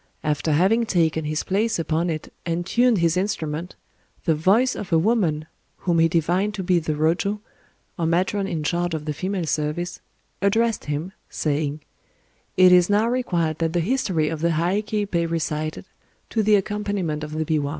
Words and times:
After 0.23 0.53
having 0.53 0.87
taken 0.87 1.25
his 1.25 1.43
place 1.43 1.77
upon 1.77 2.09
it, 2.09 2.33
and 2.43 2.65
tuned 2.65 2.97
his 2.97 3.15
instrument, 3.15 3.75
the 4.25 4.33
voice 4.33 4.73
of 4.75 4.91
a 4.91 4.97
woman—whom 4.97 5.99
he 5.99 6.07
divined 6.07 6.55
to 6.55 6.63
be 6.63 6.79
the 6.79 6.93
Rōjo, 6.95 7.37
or 7.99 8.07
matron 8.07 8.47
in 8.47 8.63
charge 8.63 8.95
of 8.95 9.05
the 9.05 9.13
female 9.13 9.45
service—addressed 9.45 10.85
him, 10.85 11.11
saying,— 11.29 11.81
"It 12.57 12.71
is 12.71 12.89
now 12.89 13.07
required 13.07 13.59
that 13.59 13.73
the 13.73 13.79
history 13.79 14.27
of 14.29 14.41
the 14.41 14.49
Heiké 14.57 15.07
be 15.11 15.27
recited, 15.27 15.85
to 16.31 16.41
the 16.41 16.55
accompaniment 16.55 17.23
of 17.23 17.33
the 17.33 17.45
biwa." 17.45 17.69